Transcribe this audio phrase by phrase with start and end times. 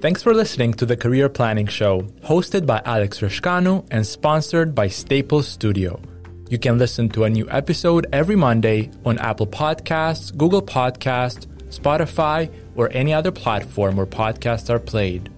[0.00, 4.88] Thanks for listening to the Career Planning Show, hosted by Alex Rascanu and sponsored by
[4.88, 6.00] Staples Studio.
[6.48, 12.50] You can listen to a new episode every Monday on Apple Podcasts, Google Podcasts, Spotify,
[12.76, 15.28] or any other platform where podcasts are played.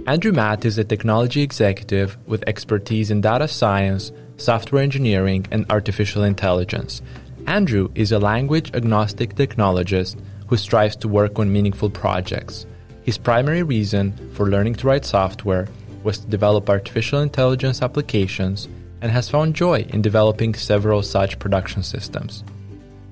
[0.09, 6.23] Andrew Matte is a technology executive with expertise in data science, software engineering, and artificial
[6.23, 7.03] intelligence.
[7.45, 12.65] Andrew is a language agnostic technologist who strives to work on meaningful projects.
[13.03, 15.67] His primary reason for learning to write software
[16.01, 18.67] was to develop artificial intelligence applications
[19.01, 22.43] and has found joy in developing several such production systems.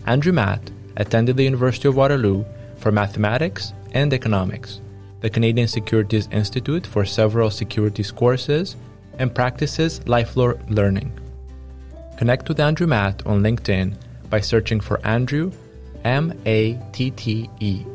[0.07, 2.43] Andrew Matte attended the University of Waterloo
[2.77, 4.81] for mathematics and economics
[5.21, 8.75] the Canadian Securities Institute for several securities courses,
[9.19, 11.11] and practices lifelong learning.
[12.17, 13.95] Connect with Andrew Matte on LinkedIn
[14.29, 15.51] by searching for Andrew,
[16.03, 17.85] M A T T E.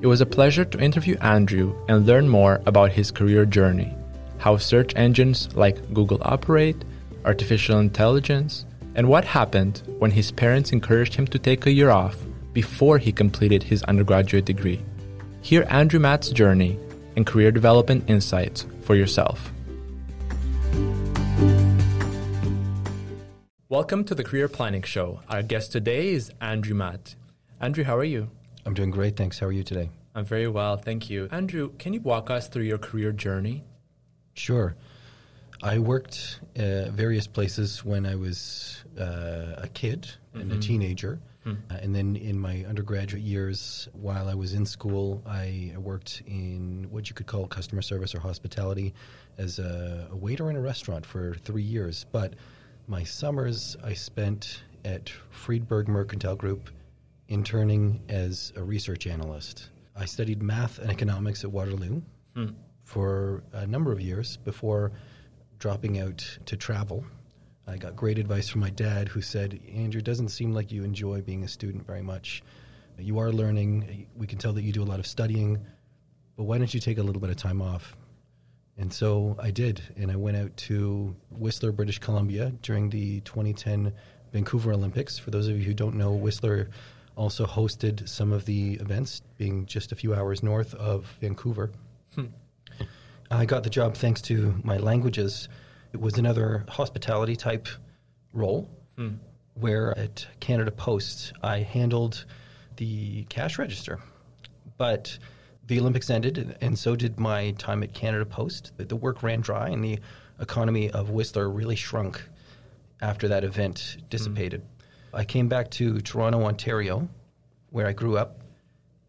[0.00, 3.94] It was a pleasure to interview Andrew and learn more about his career journey,
[4.38, 6.84] how search engines like Google operate,
[7.24, 12.16] artificial intelligence, and what happened when his parents encouraged him to take a year off
[12.52, 14.82] before he completed his undergraduate degree.
[15.42, 16.78] Hear Andrew Matte's journey
[17.16, 19.50] and career development insights for yourself.
[23.68, 25.20] Welcome to the Career Planning Show.
[25.28, 27.16] Our guest today is Andrew Matte.
[27.60, 28.30] Andrew, how are you?
[28.64, 29.40] I'm doing great, thanks.
[29.40, 29.90] How are you today?
[30.14, 31.28] I'm very well, thank you.
[31.32, 33.64] Andrew, can you walk us through your career journey?
[34.34, 34.76] Sure.
[35.60, 40.40] I worked uh, various places when I was uh, a kid mm-hmm.
[40.40, 40.60] and a mm-hmm.
[40.60, 41.20] teenager.
[41.44, 41.54] Hmm.
[41.70, 46.86] Uh, and then in my undergraduate years, while I was in school, I worked in
[46.90, 48.94] what you could call customer service or hospitality
[49.38, 52.06] as a, a waiter in a restaurant for three years.
[52.12, 52.34] But
[52.86, 56.70] my summers I spent at Friedberg Mercantile Group
[57.28, 59.70] interning as a research analyst.
[59.96, 62.02] I studied math and economics at Waterloo
[62.34, 62.48] hmm.
[62.84, 64.92] for a number of years before
[65.58, 67.04] dropping out to travel
[67.66, 70.82] I got great advice from my dad, who said, Andrew, it doesn't seem like you
[70.82, 72.42] enjoy being a student very much.
[72.98, 74.08] You are learning.
[74.16, 75.58] We can tell that you do a lot of studying,
[76.36, 77.96] but why don't you take a little bit of time off?
[78.78, 83.92] And so I did, and I went out to Whistler, British Columbia during the 2010
[84.32, 85.18] Vancouver Olympics.
[85.18, 86.70] For those of you who don't know, Whistler
[87.16, 91.70] also hosted some of the events, being just a few hours north of Vancouver.
[92.14, 92.26] Hmm.
[93.30, 95.48] I got the job thanks to my languages
[95.92, 97.68] it was another hospitality type
[98.32, 99.10] role hmm.
[99.54, 102.24] where at Canada Post I handled
[102.76, 104.00] the cash register.
[104.78, 105.18] But
[105.66, 108.72] the Olympics ended, and so did my time at Canada Post.
[108.76, 110.00] The work ran dry, and the
[110.40, 112.20] economy of Whistler really shrunk
[113.00, 114.62] after that event dissipated.
[115.10, 115.16] Hmm.
[115.16, 117.08] I came back to Toronto, Ontario,
[117.70, 118.40] where I grew up,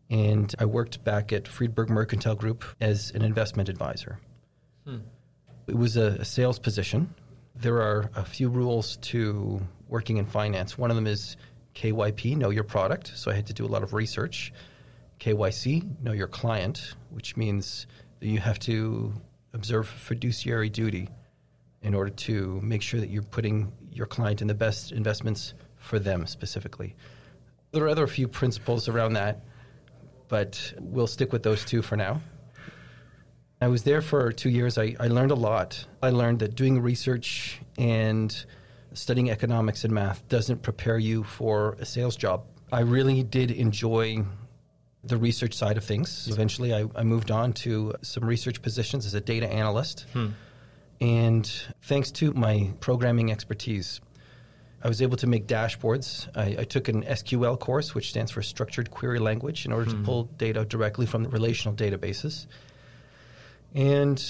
[0.10, 4.20] and I worked back at Friedberg Mercantile Group as an investment advisor.
[4.86, 4.98] Hmm.
[5.68, 7.14] It was a, a sales position.
[7.56, 10.78] There are a few rules to working in finance.
[10.78, 11.38] One of them is
[11.76, 13.14] KYP, know your product.
[13.16, 14.52] So I had to do a lot of research.
[15.20, 17.88] KYC, know your client, which means
[18.20, 19.14] that you have to
[19.54, 21.10] observe fiduciary duty
[21.82, 26.00] in order to make sure that you're putting your client in the best investments for
[26.00, 26.96] them specifically.
[27.72, 29.44] There are other few principles around that,
[30.28, 32.22] but we'll stick with those two for now.
[33.64, 34.78] I was there for two years.
[34.78, 35.86] I, I learned a lot.
[36.02, 38.46] I learned that doing research and
[38.92, 42.44] studying economics and math doesn't prepare you for a sales job.
[42.74, 44.26] I really did enjoy
[45.06, 46.28] the research side of things.
[46.28, 50.08] Eventually, I, I moved on to some research positions as a data analyst.
[50.12, 50.32] Hmm.
[51.00, 51.50] And
[51.84, 54.02] thanks to my programming expertise,
[54.84, 56.28] I was able to make dashboards.
[56.36, 60.00] I, I, took an SQL course, which stands for Structured Query Language, in order hmm.
[60.00, 62.48] to pull data directly from the relational databases.
[63.74, 64.24] And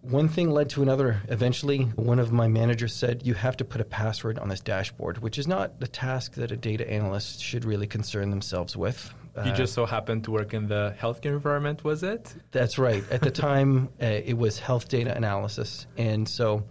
[0.00, 1.20] one thing led to another.
[1.28, 5.18] Eventually, one of my managers said, You have to put a password on this dashboard,
[5.18, 9.12] which is not the task that a data analyst should really concern themselves with.
[9.36, 12.34] You uh, just so happened to work in the healthcare environment, was it?
[12.52, 13.04] That's right.
[13.10, 15.86] At the time, uh, it was health data analysis.
[15.98, 16.64] And so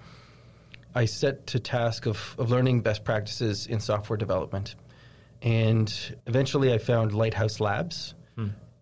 [0.95, 4.75] I set to task of, of learning best practices in software development.
[5.41, 5.93] And
[6.25, 8.15] eventually, I found Lighthouse Labs.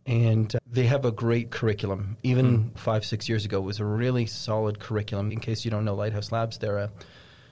[0.06, 2.18] And they have a great curriculum.
[2.24, 2.78] Even mm.
[2.78, 5.32] five, six years ago, it was a really solid curriculum.
[5.32, 6.92] In case you don't know Lighthouse Labs, they're a,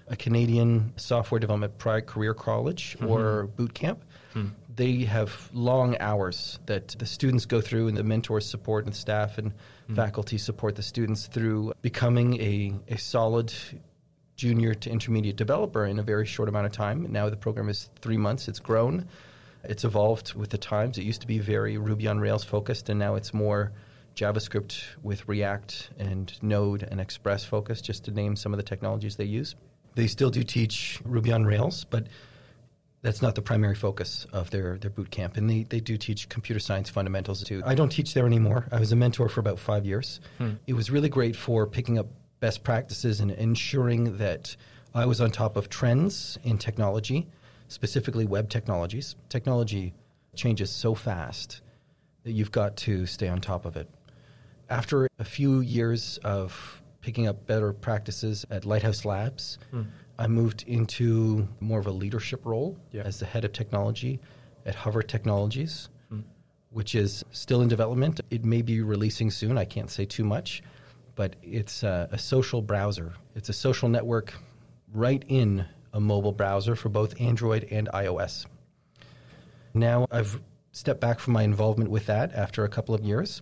[0.07, 3.09] a Canadian software development prior career college mm-hmm.
[3.09, 4.03] or boot camp.
[4.33, 4.47] Hmm.
[4.75, 9.37] They have long hours that the students go through, and the mentors support and staff
[9.37, 9.53] and
[9.87, 9.95] hmm.
[9.95, 13.53] faculty support the students through becoming a, a solid
[14.35, 17.05] junior to intermediate developer in a very short amount of time.
[17.11, 18.47] Now the program is three months.
[18.47, 19.07] It's grown.
[19.63, 20.97] It's evolved with the times.
[20.97, 23.71] It used to be very Ruby on Rails focused, and now it's more
[24.15, 29.15] JavaScript with React and Node and Express focused, just to name some of the technologies
[29.15, 29.55] they use.
[29.95, 32.07] They still do teach Ruby on Rails, but
[33.01, 35.37] that's not the primary focus of their, their boot camp.
[35.37, 37.61] And they, they do teach computer science fundamentals too.
[37.65, 38.67] I don't teach there anymore.
[38.71, 40.19] I was a mentor for about five years.
[40.37, 40.51] Hmm.
[40.67, 42.07] It was really great for picking up
[42.39, 44.55] best practices and ensuring that
[44.93, 47.27] I was on top of trends in technology,
[47.71, 49.15] specifically web technologies.
[49.29, 49.93] Technology
[50.35, 51.61] changes so fast
[52.23, 53.89] that you've got to stay on top of it.
[54.69, 59.83] After a few years of picking up better practices at Lighthouse Labs, hmm.
[60.19, 63.03] I moved into more of a leadership role yeah.
[63.03, 64.19] as the head of technology
[64.65, 66.19] at Hover Technologies, hmm.
[66.71, 68.19] which is still in development.
[68.29, 69.57] It may be releasing soon.
[69.57, 70.61] I can't say too much,
[71.15, 73.13] but it's a, a social browser.
[73.33, 74.33] It's a social network
[74.93, 78.45] right in a mobile browser for both Android and iOS.
[79.73, 80.39] Now I've
[80.71, 83.41] stepped back from my involvement with that after a couple of years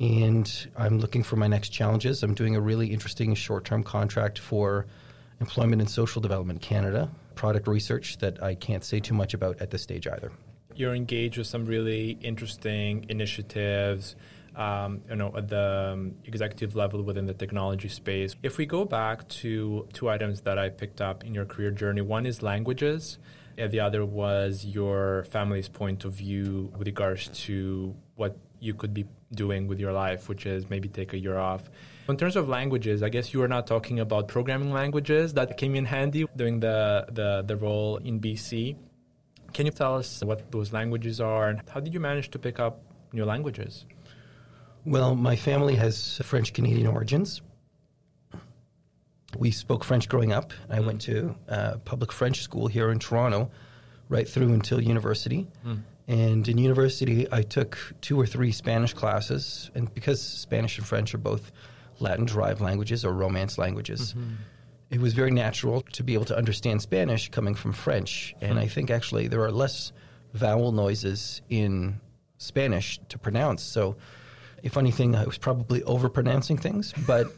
[0.00, 2.22] and I'm looking for my next challenges.
[2.22, 4.86] I'm doing a really interesting short term contract for
[5.40, 9.70] Employment and Social Development Canada, product research that I can't say too much about at
[9.70, 10.32] this stage either.
[10.74, 14.16] You're engaged with some really interesting initiatives.
[14.56, 18.36] Um, you know, at the um, executive level within the technology space.
[18.40, 22.02] If we go back to two items that I picked up in your career journey,
[22.02, 23.18] one is languages,
[23.58, 28.94] and the other was your family's point of view with regards to what you could
[28.94, 31.68] be doing with your life, which is maybe take a year off.
[32.08, 35.74] In terms of languages, I guess you are not talking about programming languages that came
[35.74, 38.76] in handy during the, the, the role in BC.
[39.52, 42.58] Can you tell us what those languages are and how did you manage to pick
[42.58, 43.86] up new languages?
[44.86, 47.40] Well, my family has French Canadian origins.
[49.38, 50.52] We spoke French growing up.
[50.68, 53.50] I went to uh, public French school here in Toronto
[54.08, 55.48] right through until university.
[55.66, 55.82] Mm.
[56.06, 59.70] And in university, I took two or three Spanish classes.
[59.74, 61.50] And because Spanish and French are both
[61.98, 64.34] Latin derived languages or Romance languages, mm-hmm.
[64.90, 68.34] it was very natural to be able to understand Spanish coming from French.
[68.42, 69.92] And I think actually there are less
[70.34, 72.00] vowel noises in
[72.36, 73.62] Spanish to pronounce.
[73.62, 73.96] So,
[74.64, 77.28] if anything, I was probably overpronouncing things, but.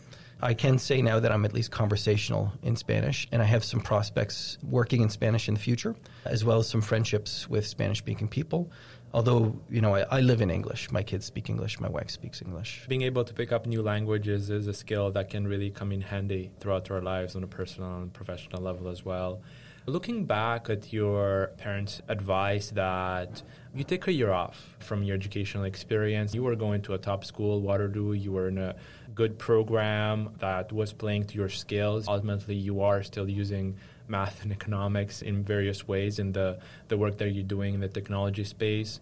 [0.42, 3.80] I can say now that I'm at least conversational in Spanish, and I have some
[3.80, 5.96] prospects working in Spanish in the future,
[6.26, 8.70] as well as some friendships with Spanish speaking people.
[9.14, 10.90] Although, you know, I, I, live in English.
[10.90, 11.80] My kids speak English.
[11.80, 12.84] My wife speaks English.
[12.86, 16.02] Being able to pick up new languages is a skill that can really come in
[16.02, 19.40] handy throughout our lives on a personal and professional level as well.
[19.88, 25.62] Looking back at your parents' advice that you take a year off from your educational
[25.62, 28.74] experience, you were going to a top school, Waterloo, you were in a
[29.14, 32.08] good program that was playing to your skills.
[32.08, 33.76] Ultimately, you are still using
[34.08, 37.88] math and economics in various ways in the, the work that you're doing in the
[37.88, 38.98] technology space.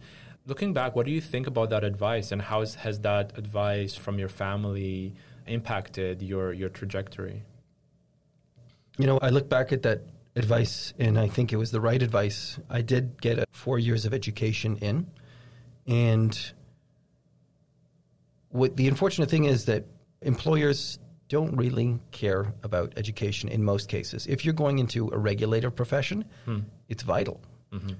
[0.46, 4.18] Looking back, what do you think about that advice and how has, that advice from
[4.18, 5.14] your family
[5.46, 7.42] impacted your, your trajectory?
[8.98, 10.02] You know, I look back at that
[10.36, 12.58] advice and I think it was the right advice.
[12.68, 15.06] I did get four years of education in.
[15.86, 16.52] And
[18.48, 19.84] what the unfortunate thing is that
[20.22, 20.98] employers
[21.28, 24.26] don't really care about education in most cases.
[24.26, 26.60] If you're going into a regulated profession, hmm.
[26.88, 27.40] it's vital.
[27.72, 27.94] Mm-hmm.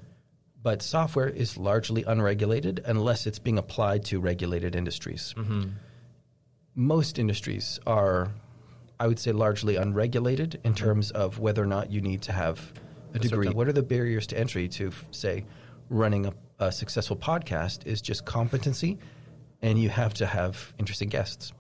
[0.63, 5.35] But software is largely unregulated unless it's being applied to regulated industries.
[5.37, 5.71] Mm-hmm.
[6.75, 8.31] Most industries are,
[9.05, 10.83] I would say, largely unregulated in mm-hmm.
[10.83, 12.73] terms of whether or not you need to have
[13.13, 13.51] a degree.
[13.51, 15.45] What are the barriers to entry to, say,
[15.91, 18.99] running a, a successful podcast is just competency,
[19.61, 21.53] and you have to have interesting guests.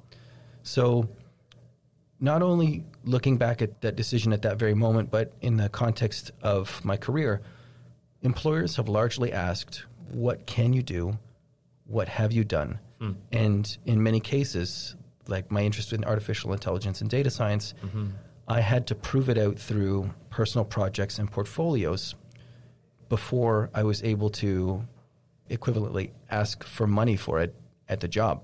[0.62, 1.10] So,
[2.18, 6.30] not only looking back at that decision at that very moment, but in the context
[6.40, 7.42] of my career,
[8.22, 11.18] employers have largely asked, What can you do?
[11.84, 12.78] What have you done?
[13.00, 13.12] Hmm.
[13.30, 14.96] And in many cases,
[15.28, 18.08] like my interest in artificial intelligence and data science, mm-hmm.
[18.46, 22.14] I had to prove it out through personal projects and portfolios
[23.08, 24.86] before I was able to
[25.50, 27.54] equivalently ask for money for it
[27.88, 28.42] at the job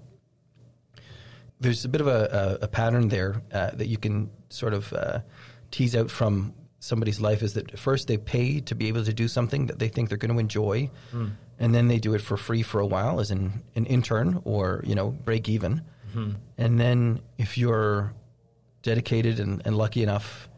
[1.60, 4.92] there's a bit of a, a, a pattern there uh, that you can sort of
[4.92, 5.20] uh,
[5.70, 9.28] tease out from somebody's life is that first they pay to be able to do
[9.28, 11.30] something that they think they're going to enjoy, mm.
[11.58, 14.82] and then they do it for free for a while as an, an intern or
[14.84, 16.32] you know break even, mm-hmm.
[16.58, 18.12] and then if you're
[18.82, 20.48] dedicated and, and lucky enough,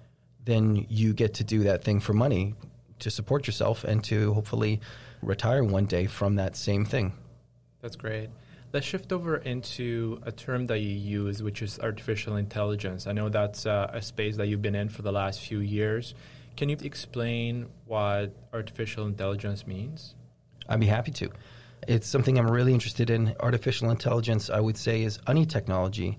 [0.45, 2.55] then you get to do that thing for money
[2.99, 4.81] to support yourself and to hopefully
[5.23, 7.13] retire one day from that same thing.
[7.81, 8.31] That's great.
[8.73, 13.07] Let's shift over into a term that you use, which is artificial intelligence.
[13.07, 16.15] I know that's uh, a space that you've been in for the last few years.
[16.57, 20.15] Can you explain what artificial intelligence means?
[20.69, 21.31] I'd be happy to.
[21.89, 23.35] It's something I'm really interested in.
[23.41, 26.19] Artificial intelligence, I would say, is any technology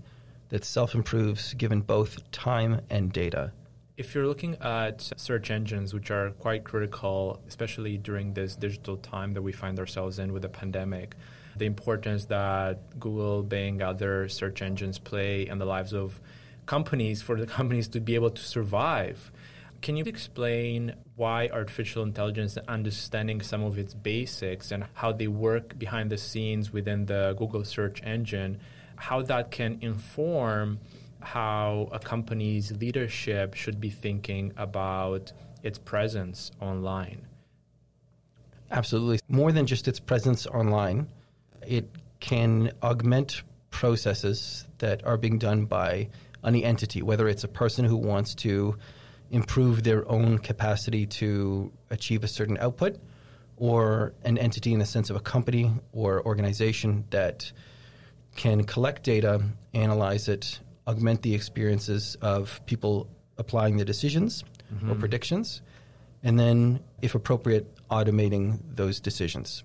[0.50, 3.54] that self improves given both time and data.
[3.96, 9.34] If you're looking at search engines, which are quite critical, especially during this digital time
[9.34, 11.16] that we find ourselves in with the pandemic,
[11.56, 16.20] the importance that Google, Bing, other search engines play in the lives of
[16.66, 19.32] companies for the companies to be able to survive.
[19.84, 25.28] Can you explain why artificial intelligence and understanding some of its basics and how they
[25.28, 28.62] work behind the scenes within the Google search engine,
[28.96, 30.80] how that can inform
[31.20, 37.28] how a company's leadership should be thinking about its presence online?
[38.72, 39.20] Absolutely.
[39.28, 41.10] More than just its presence online,
[41.68, 41.90] it
[42.22, 46.08] can augment processes that are being done by
[46.42, 48.78] any entity, whether it's a person who wants to
[49.34, 52.98] improve their own capacity to achieve a certain output,
[53.58, 57.52] or an entity in the sense of a company or organization that
[58.36, 59.42] can collect data,
[59.74, 64.92] analyze it, augment the experiences of people applying the decisions mm-hmm.
[64.92, 65.62] or predictions,
[66.22, 69.64] and then, if appropriate, automating those decisions.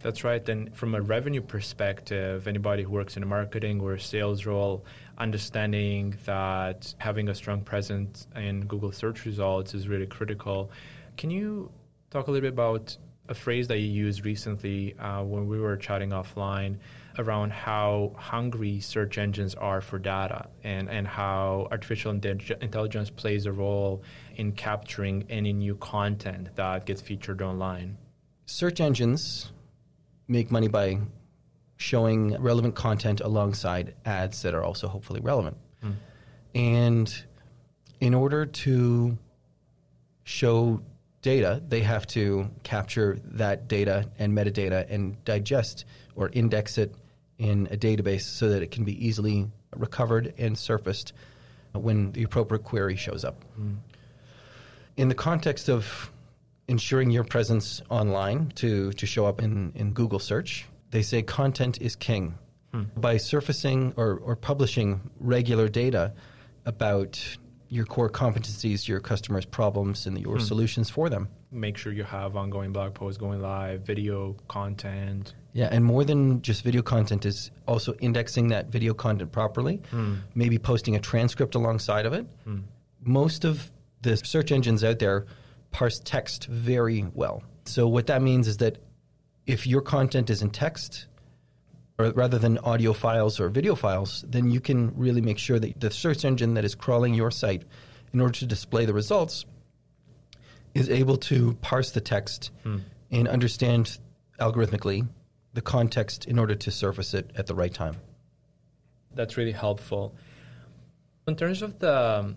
[0.00, 0.46] That's right.
[0.48, 4.84] And from a revenue perspective, anybody who works in a marketing or a sales role,
[5.20, 10.70] understanding that having a strong presence in Google search results is really critical.
[11.16, 11.70] Can you
[12.10, 12.96] talk a little bit about
[13.28, 16.78] a phrase that you used recently uh, when we were chatting offline
[17.18, 23.52] around how hungry search engines are for data and, and how artificial intelligence plays a
[23.52, 24.02] role
[24.36, 27.96] in capturing any new content that gets featured online?
[28.46, 29.52] Search engines
[30.26, 30.98] make money by
[31.80, 35.56] showing relevant content alongside ads that are also hopefully relevant.
[35.82, 35.94] Mm.
[36.54, 37.24] And
[38.00, 39.16] in order to
[40.24, 40.82] show
[41.22, 46.94] data, they have to capture that data and metadata and digest or index it
[47.38, 51.14] in a database so that it can be easily recovered and surfaced
[51.72, 53.42] when the appropriate query shows up.
[53.58, 53.76] Mm.
[54.98, 56.12] In the context of
[56.68, 60.66] ensuring your presence online to, to show up in, in Google search.
[60.90, 62.38] They say content is king.
[62.72, 62.84] Hmm.
[62.96, 66.12] By surfacing or, or publishing regular data
[66.66, 67.20] about
[67.68, 70.42] your core competencies, your customers' problems, and your hmm.
[70.42, 71.28] solutions for them.
[71.52, 75.34] Make sure you have ongoing blog posts going live, video content.
[75.52, 80.16] Yeah, and more than just video content is also indexing that video content properly, hmm.
[80.34, 82.26] maybe posting a transcript alongside of it.
[82.44, 82.60] Hmm.
[83.02, 83.70] Most of
[84.02, 85.26] the search engines out there
[85.70, 87.42] parse text very well.
[87.64, 88.78] So what that means is that
[89.46, 91.06] if your content is in text,
[91.98, 95.80] or rather than audio files or video files, then you can really make sure that
[95.80, 97.62] the search engine that is crawling your site
[98.12, 99.44] in order to display the results
[100.74, 102.78] is able to parse the text hmm.
[103.10, 103.98] and understand
[104.38, 105.06] algorithmically
[105.52, 107.96] the context in order to surface it at the right time.
[109.14, 110.14] That's really helpful.
[111.26, 112.36] In terms of the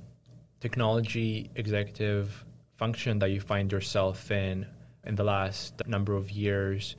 [0.59, 2.43] technology executive
[2.77, 4.65] function that you find yourself in
[5.03, 6.95] in the last number of years.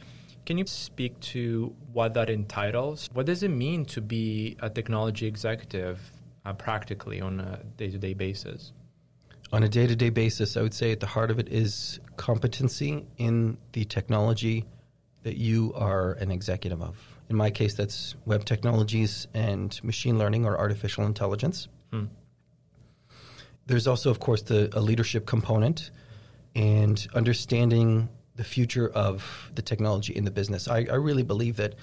[0.46, 3.08] Can you speak to what that entitles?
[3.12, 6.12] What does it mean to be a technology executive
[6.44, 8.72] uh, practically on a day to day basis?
[9.52, 12.00] On a day to day basis, I would say at the heart of it is
[12.16, 14.64] competency in the technology
[15.22, 16.96] that you are an executive of.
[17.30, 21.68] In my case, that's web technologies and machine learning or artificial intelligence.
[21.90, 22.04] Hmm.
[23.66, 25.90] There's also, of course, the a leadership component
[26.54, 30.68] and understanding the future of the technology in the business.
[30.68, 31.74] I, I really believe that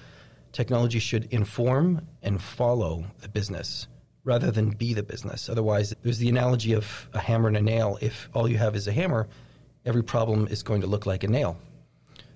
[0.52, 3.88] technology should inform and follow the business
[4.24, 5.48] rather than be the business.
[5.48, 7.98] Otherwise, there's the analogy of a hammer and a nail.
[8.00, 9.28] If all you have is a hammer,
[9.84, 11.56] every problem is going to look like a nail.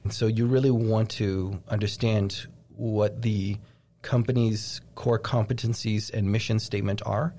[0.03, 3.59] And so you really want to understand what the
[4.03, 7.35] company's core competencies and mission statement are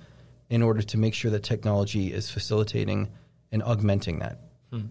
[0.50, 3.10] in order to make sure that technology is facilitating
[3.52, 4.40] and augmenting that.
[4.72, 4.88] Hmm.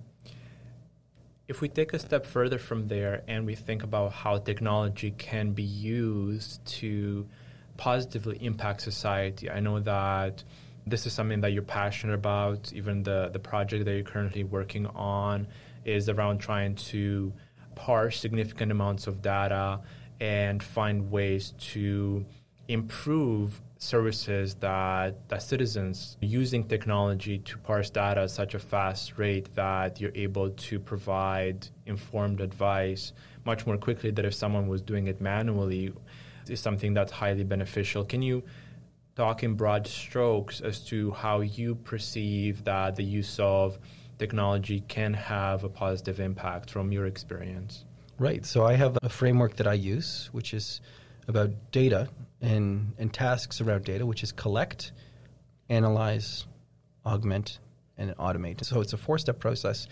[1.49, 5.53] If we take a step further from there and we think about how technology can
[5.53, 7.29] be used to
[7.77, 10.43] positively impact society, I know that
[10.87, 12.73] this is something that you're passionate about.
[12.73, 15.47] Even the, the project that you're currently working on
[15.85, 17.33] is around trying to
[17.77, 19.81] parse significant amounts of data
[20.19, 22.25] and find ways to
[22.69, 29.55] improve services that, that citizens using technology to parse data at such a fast rate
[29.55, 33.13] that you're able to provide informed advice
[33.45, 35.93] much more quickly than if someone was doing it manually
[36.49, 38.05] is something that's highly beneficial.
[38.05, 38.43] Can you
[39.15, 43.79] talk in broad strokes as to how you perceive that the use of
[44.19, 47.85] technology can have a positive impact from your experience?
[48.19, 48.47] Right.
[48.47, 50.81] So I have a framework that I use, which is
[51.29, 52.09] about data
[52.41, 54.93] and, and tasks around data, which is collect,
[55.69, 56.47] analyze,
[57.05, 57.59] augment,
[57.99, 58.65] and automate.
[58.65, 59.87] So it's a four step process.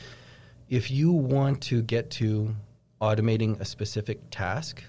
[0.69, 2.55] If you want to get to
[3.01, 4.83] automating a specific task,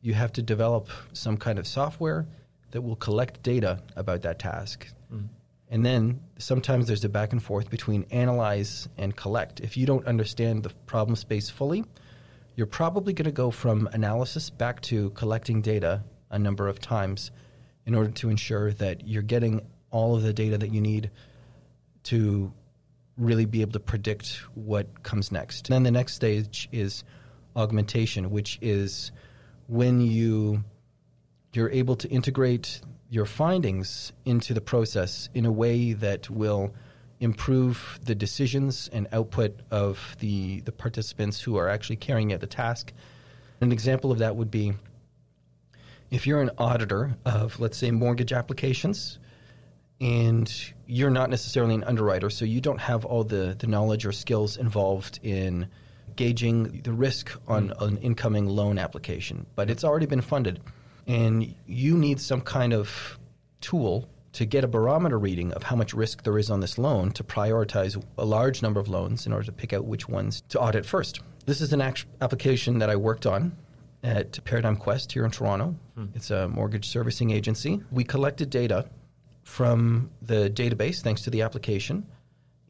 [0.00, 2.26] you have to develop some kind of software
[2.72, 4.88] that will collect data about that task.
[5.12, 5.28] Mm.
[5.70, 9.60] And then sometimes there's a back and forth between analyze and collect.
[9.60, 11.84] If you don't understand the problem space fully,
[12.56, 17.30] you're probably going to go from analysis back to collecting data a number of times
[17.86, 19.60] in order to ensure that you're getting
[19.90, 21.10] all of the data that you need
[22.04, 22.52] to
[23.16, 25.68] really be able to predict what comes next.
[25.68, 27.04] And then the next stage is
[27.54, 29.12] augmentation, which is
[29.68, 30.64] when you
[31.52, 36.72] you're able to integrate your findings into the process in a way that will
[37.20, 42.46] improve the decisions and output of the, the participants who are actually carrying out the
[42.46, 42.92] task.
[43.60, 44.72] An example of that would be
[46.12, 49.18] if you're an auditor of, let's say, mortgage applications,
[49.98, 54.12] and you're not necessarily an underwriter, so you don't have all the, the knowledge or
[54.12, 55.66] skills involved in
[56.14, 57.80] gauging the risk on mm.
[57.80, 60.60] an incoming loan application, but it's already been funded,
[61.06, 63.18] and you need some kind of
[63.62, 67.10] tool to get a barometer reading of how much risk there is on this loan
[67.12, 70.60] to prioritize a large number of loans in order to pick out which ones to
[70.60, 71.20] audit first.
[71.46, 71.80] This is an
[72.20, 73.56] application that I worked on
[74.02, 75.76] at Paradigm Quest here in Toronto.
[75.94, 76.06] Hmm.
[76.14, 77.80] It's a mortgage servicing agency.
[77.90, 78.86] We collected data
[79.44, 82.06] from the database thanks to the application,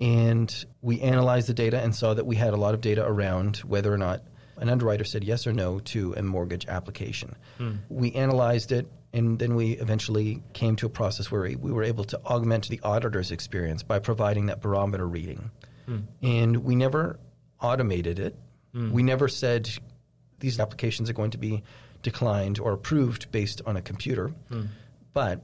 [0.00, 3.59] and we analyzed the data and saw that we had a lot of data around
[3.59, 4.22] whether or not
[4.59, 7.35] an underwriter said yes or no to a mortgage application.
[7.59, 7.76] Hmm.
[7.88, 12.04] We analyzed it and then we eventually came to a process where we, were able
[12.04, 15.50] to augment the auditor's experience by providing that barometer reading.
[15.87, 16.04] Mm.
[16.22, 17.18] And we never
[17.61, 18.37] automated it.
[18.74, 18.90] Mm.
[18.92, 19.68] We never said
[20.42, 21.62] these applications are going to be
[22.02, 24.33] declined or approved based on a computer.
[24.50, 24.68] Mm.
[25.14, 25.40] But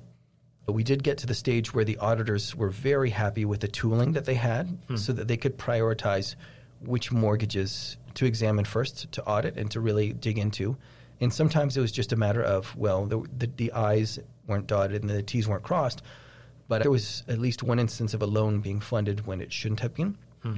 [0.67, 4.13] we did get to the stage where the auditors were very happy with the tooling
[4.13, 4.97] that they had hmm.
[4.97, 6.35] so that they could prioritize
[6.83, 10.77] which mortgages to examine first to audit and to really dig into
[11.21, 15.03] and sometimes it was just a matter of, well, the, the, the I's weren't dotted
[15.03, 16.03] and the T's weren't crossed.
[16.69, 19.81] But there was at least one instance of a loan being funded when it shouldn't
[19.81, 20.17] have been.
[20.43, 20.57] Hmm.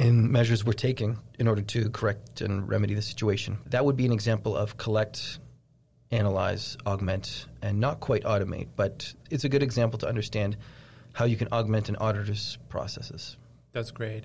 [0.00, 3.58] And measures were taken in order to correct and remedy the situation.
[3.66, 5.38] That would be an example of collect,
[6.10, 10.56] analyze, augment, and not quite automate, but it's a good example to understand
[11.12, 13.36] how you can augment an auditor's processes.
[13.72, 14.24] That's great.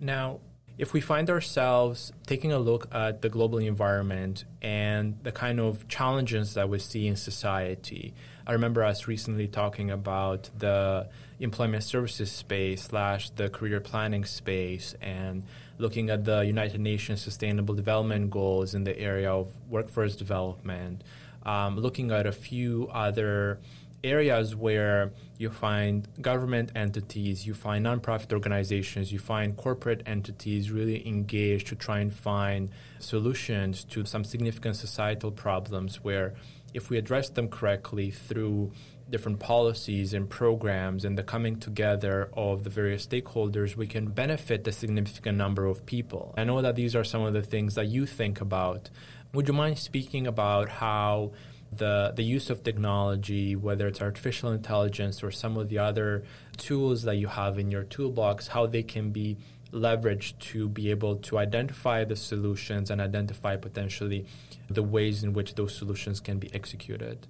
[0.00, 0.40] Now,
[0.78, 5.88] if we find ourselves taking a look at the global environment and the kind of
[5.88, 8.14] challenges that we see in society,
[8.46, 11.08] I remember us recently talking about the
[11.40, 15.42] employment services space slash the career planning space and
[15.78, 21.02] looking at the United Nations Sustainable Development Goals in the area of workforce development,
[21.44, 23.58] um, looking at a few other
[24.04, 31.06] areas where you find government entities, you find nonprofit organizations, you find corporate entities really
[31.06, 36.34] engaged to try and find solutions to some significant societal problems where
[36.74, 38.72] if we address them correctly through
[39.10, 44.66] different policies and programs and the coming together of the various stakeholders, we can benefit
[44.68, 46.34] a significant number of people.
[46.36, 48.90] I know that these are some of the things that you think about.
[49.32, 51.32] Would you mind speaking about how
[51.70, 56.24] the the use of technology, whether it's artificial intelligence or some of the other
[56.56, 59.36] tools that you have in your toolbox, how they can be
[59.72, 64.26] leveraged to be able to identify the solutions and identify potentially
[64.70, 67.26] the ways in which those solutions can be executed.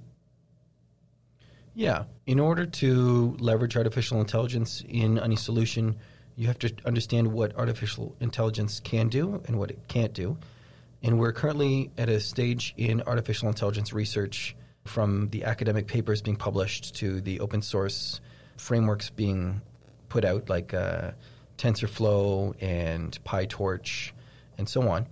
[1.75, 5.97] Yeah, in order to leverage artificial intelligence in any solution,
[6.37, 10.37] you have to understand what artificial intelligence can do and what it can't do.
[11.03, 16.37] And we're currently at a stage in artificial intelligence research from the academic papers being
[16.37, 18.21] published to the open source
[18.57, 19.61] frameworks being
[20.09, 21.13] put out, like uh,
[21.57, 24.13] TensorFlow and PyTorch
[24.57, 25.07] and so on.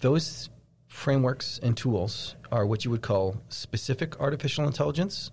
[0.00, 0.50] Those
[0.86, 5.30] frameworks and tools are what you would call specific artificial intelligence.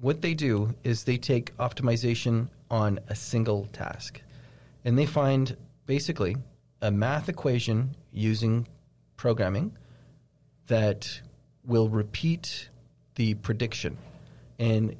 [0.00, 4.20] What they do is they take optimization on a single task
[4.84, 6.36] and they find basically
[6.84, 8.68] a math equation using
[9.16, 9.74] programming
[10.66, 11.22] that
[11.64, 12.68] will repeat
[13.14, 13.96] the prediction.
[14.58, 14.94] And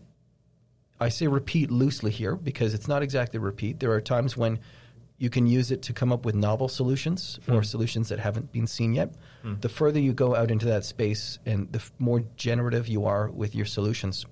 [0.98, 3.80] I say repeat loosely here because it's not exactly repeat.
[3.80, 4.60] There are times when
[5.18, 7.62] you can use it to come up with novel solutions or hmm.
[7.62, 9.12] solutions that haven't been seen yet.
[9.42, 9.56] Hmm.
[9.60, 13.28] The further you go out into that space and the f- more generative you are
[13.28, 14.24] with your solutions,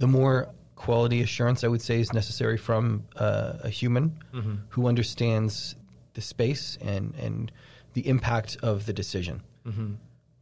[0.00, 4.54] the more quality assurance I would say is necessary from uh, a human mm-hmm.
[4.70, 5.76] who understands
[6.14, 7.52] the space and, and
[7.92, 9.42] the impact of the decision.
[9.66, 9.94] Mm-hmm.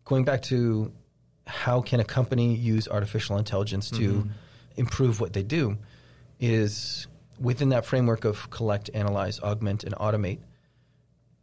[0.05, 0.93] Going back to
[1.47, 4.31] how can a company use artificial intelligence to mm-hmm.
[4.77, 5.77] improve what they do
[6.41, 7.07] is
[7.41, 10.39] within that framework of collect, analyze, augment, and automate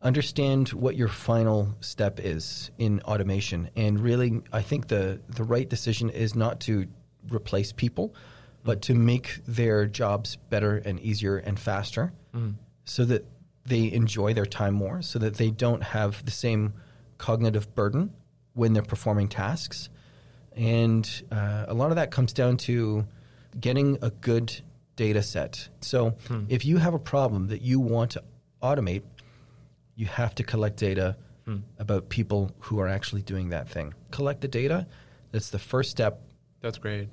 [0.01, 3.69] understand what your final step is in automation.
[3.75, 6.87] And really, I think the, the right decision is not to
[7.29, 8.15] replace people,
[8.63, 12.51] but to make their jobs better and easier and faster mm-hmm.
[12.85, 13.25] so that
[13.69, 16.73] they enjoy their time more, so that they don't have the same
[17.17, 18.13] cognitive burden
[18.53, 19.89] when they're performing tasks.
[20.55, 23.05] And uh, a lot of that comes down to
[23.59, 24.61] getting a good
[24.95, 25.69] data set.
[25.81, 26.15] So
[26.49, 28.23] if you have a problem that you want to
[28.61, 29.03] automate,
[29.95, 31.15] you have to collect data
[31.79, 33.93] about people who are actually doing that thing.
[34.11, 34.85] Collect the data.
[35.31, 36.21] That's the first step.
[36.61, 37.09] That's great.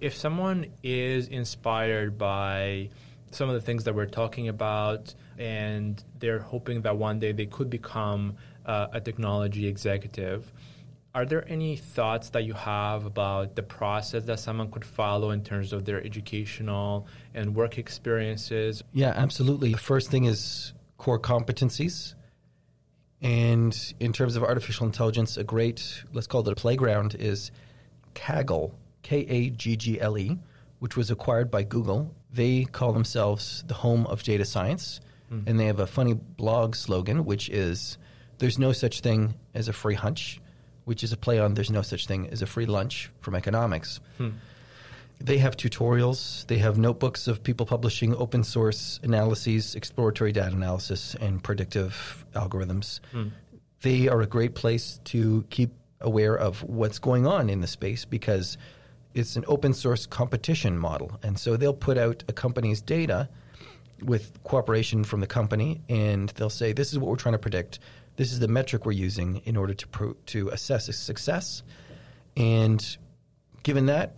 [0.00, 2.90] If someone is inspired by
[3.30, 7.46] some of the things that we're talking about and they're hoping that one day they
[7.46, 8.36] could become
[8.66, 10.52] uh, a technology executive,
[11.14, 15.42] are there any thoughts that you have about the process that someone could follow in
[15.42, 18.82] terms of their educational and work experiences?
[18.92, 19.72] Yeah, absolutely.
[19.72, 22.14] The first thing is core competencies.
[23.20, 27.50] And in terms of artificial intelligence, a great, let's call it a playground, is
[28.14, 30.38] Kaggle, K A G G L E,
[30.78, 32.14] which was acquired by Google.
[32.32, 35.00] They call themselves the home of data science.
[35.28, 35.40] Hmm.
[35.46, 37.98] And they have a funny blog slogan, which is
[38.38, 40.40] There's no such thing as a free hunch,
[40.84, 44.00] which is a play on There's no such thing as a free lunch from economics.
[44.16, 44.30] Hmm.
[45.20, 46.46] They have tutorials.
[46.46, 53.00] They have notebooks of people publishing open source analyses, exploratory data analysis, and predictive algorithms.
[53.10, 53.28] Hmm.
[53.82, 58.04] They are a great place to keep aware of what's going on in the space
[58.04, 58.56] because
[59.18, 61.18] it's an open source competition model.
[61.22, 63.28] And so they'll put out a company's data
[64.02, 67.80] with cooperation from the company, and they'll say, "This is what we're trying to predict.
[68.16, 71.62] This is the metric we're using in order to pro- to assess success."
[72.36, 72.96] And
[73.64, 74.14] given that,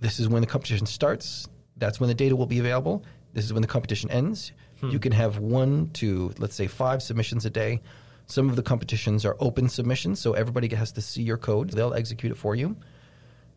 [0.00, 1.48] this is when the competition starts.
[1.76, 3.04] That's when the data will be available.
[3.32, 4.52] This is when the competition ends.
[4.80, 4.90] Hmm.
[4.90, 7.80] You can have one to let's say five submissions a day.
[8.26, 11.70] Some of the competitions are open submissions, so everybody has to see your code.
[11.70, 12.76] They'll execute it for you.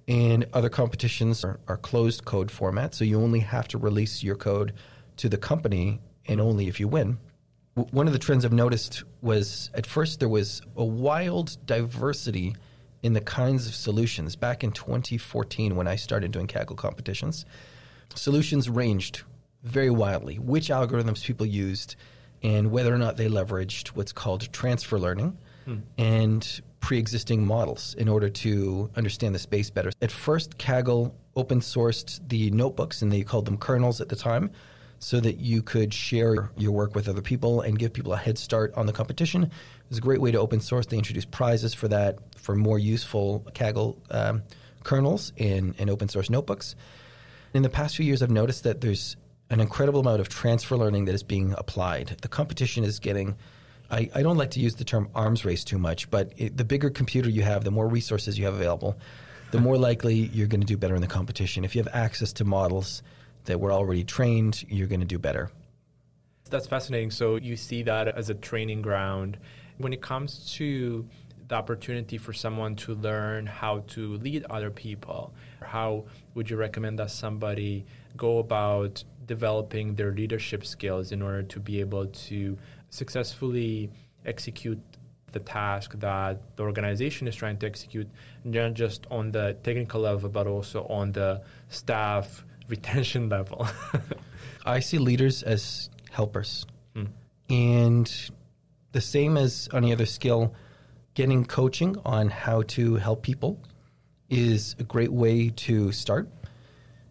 [0.08, 4.36] And other competitions are, are closed code format, so you only have to release your
[4.36, 4.74] code
[5.18, 7.18] to the company and only if you win.
[7.76, 12.56] W- One of the trends I've noticed was at first there was a wild diversity
[13.02, 14.36] in the kinds of solutions.
[14.36, 17.46] Back in 2014, when I started doing Kaggle competitions,
[18.14, 19.24] solutions ranged
[19.64, 20.38] very wildly.
[20.38, 21.96] Which algorithms people used,
[22.44, 25.78] and whether or not they leveraged what's called transfer learning hmm.
[25.98, 29.92] and pre-existing models in order to understand the space better.
[30.04, 34.52] At first, Kaggle open sourced the notebooks, and they called them kernels at the time,
[35.00, 38.38] so that you could share your work with other people and give people a head
[38.38, 39.42] start on the competition.
[39.46, 39.50] It
[39.90, 40.86] was a great way to open source.
[40.86, 44.44] They introduced prizes for that, for more useful Kaggle um,
[44.84, 46.76] kernels in, in open source notebooks.
[47.56, 49.18] In the past few years, I've noticed that there's
[49.50, 52.18] an incredible amount of transfer learning that is being applied.
[52.22, 53.38] The competition is getting,
[53.90, 56.66] I, I don't like to use the term arms race too much, but it, the
[56.66, 58.98] bigger computer you have, the more resources you have available,
[59.52, 61.64] the more likely you're going to do better in the competition.
[61.64, 63.04] If you have access to models
[63.46, 65.52] that were already trained, you're going to do better.
[66.50, 67.12] That's fascinating.
[67.12, 69.38] So you see that as a training ground.
[69.78, 71.08] When it comes to
[71.48, 77.00] the opportunity for someone to learn how to lead other people, how would you recommend
[77.00, 77.86] that somebody
[78.18, 82.58] go about developing their leadership skills in order to be able to
[82.96, 83.92] successfully
[84.26, 84.82] execute
[85.32, 88.10] the task that the organization is trying to execute,
[88.46, 93.68] not just on the technical level, but also on the staff retention level?
[94.66, 96.66] I see leaders as helpers.
[96.96, 97.06] Hmm.
[97.50, 98.32] And
[98.94, 100.56] the same as any other skill,
[101.14, 103.60] getting coaching on how to help people
[104.30, 106.30] is a great way to start.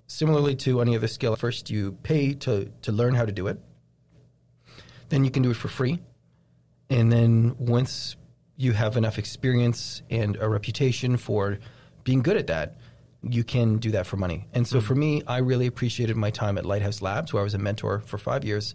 [0.06, 3.60] Similarly to any other skill, first you pay to, to learn how to do it.
[5.08, 5.98] Then you can do it for free.
[6.90, 8.16] And then once
[8.56, 11.58] you have enough experience and a reputation for
[12.04, 12.76] being good at that,
[13.22, 14.46] you can do that for money.
[14.52, 14.86] And so hmm.
[14.86, 18.00] for me, I really appreciated my time at Lighthouse Labs, where I was a mentor
[18.00, 18.74] for five years.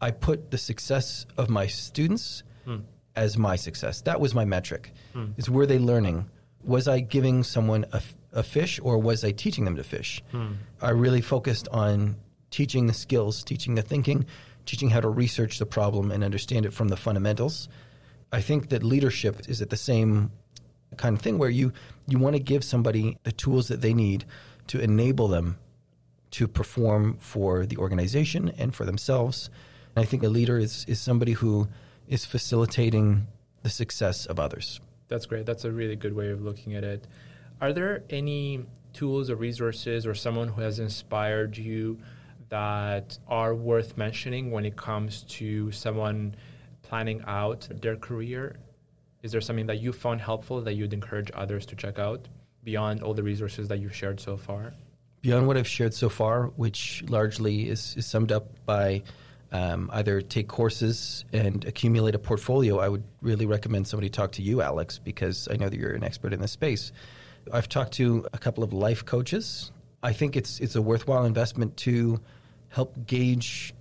[0.00, 2.78] I put the success of my students hmm.
[3.14, 4.00] as my success.
[4.02, 4.92] That was my metric.
[5.12, 5.32] Hmm.
[5.36, 6.30] Is were they learning?
[6.64, 10.22] was I giving someone a, a fish or was I teaching them to fish?
[10.80, 12.16] I really focused on
[12.50, 14.26] teaching the skills, teaching the thinking,
[14.66, 17.68] teaching how to research the problem and understand it from the fundamentals.
[18.32, 20.30] I think that leadership is at the same
[20.96, 21.72] kind of thing where you,
[22.06, 24.24] you want to give somebody the tools that they need
[24.68, 25.58] to enable them
[26.32, 29.50] to perform for the organization and for themselves.
[29.94, 31.68] And I think a leader is, is somebody who
[32.08, 33.26] is facilitating
[33.62, 34.80] the success of others.
[35.08, 35.46] That's great.
[35.46, 37.06] That's a really good way of looking at it.
[37.60, 41.98] Are there any tools or resources or someone who has inspired you
[42.52, 46.34] that are worth mentioning when it comes to someone
[46.82, 48.56] planning out their career?
[49.22, 52.28] Is there something that you found helpful that you'd encourage others to check out
[52.62, 54.74] beyond all the resources that you've shared so far?
[55.22, 59.02] Beyond what I've shared so far, which largely is, is summed up by
[59.50, 64.42] um, either take courses and accumulate a portfolio, I would really recommend somebody talk to
[64.42, 66.92] you, Alex, because I know that you're an expert in this space.
[67.50, 69.72] I've talked to a couple of life coaches.
[70.02, 72.20] I think it's it's a worthwhile investment to
[72.72, 73.74] help gauge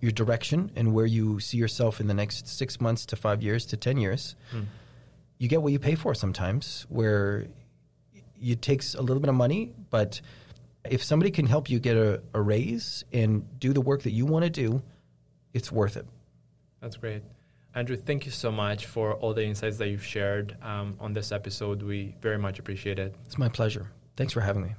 [0.00, 3.66] your direction and where you see yourself in the next six months to five years
[3.66, 4.36] to ten years.
[4.50, 4.62] Hmm.
[5.38, 7.46] You get what you pay for sometimes, where
[8.40, 10.20] it takes a little bit of money, but
[10.84, 14.24] if somebody can help you get a, a raise and do the work that you
[14.26, 14.82] want to do,
[15.52, 16.06] it's worth it.
[16.80, 17.22] That's great.
[17.74, 21.32] Andrew, thank you so much for all the insights that you've shared um, on this
[21.32, 21.82] episode.
[21.82, 23.14] We very much appreciate it.
[23.26, 23.90] It's my pleasure.
[24.16, 24.74] Thanks for having me.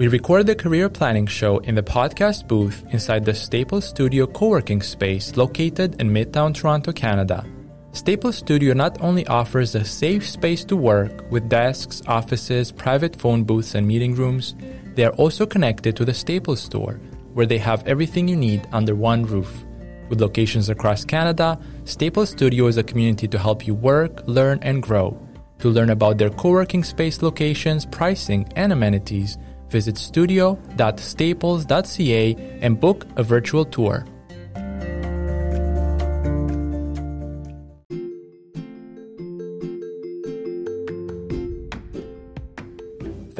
[0.00, 4.48] We record the Career Planning Show in the podcast booth inside the Staples Studio co
[4.48, 7.44] working space located in Midtown Toronto, Canada.
[7.92, 13.44] Staples Studio not only offers a safe space to work with desks, offices, private phone
[13.44, 14.54] booths, and meeting rooms,
[14.94, 16.98] they are also connected to the Staples store,
[17.34, 19.66] where they have everything you need under one roof.
[20.08, 24.82] With locations across Canada, Staples Studio is a community to help you work, learn, and
[24.82, 25.20] grow.
[25.58, 29.36] To learn about their co working space locations, pricing, and amenities,
[29.70, 34.04] visit studio.staples.ca and book a virtual tour.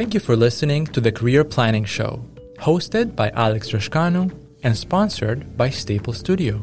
[0.00, 2.24] Thank you for listening to the Career Planning Show,
[2.58, 6.62] hosted by Alex Rascanu and sponsored by Staples Studio.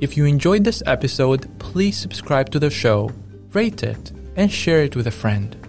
[0.00, 3.10] If you enjoyed this episode, please subscribe to the show,
[3.54, 5.63] rate it, and share it with a friend.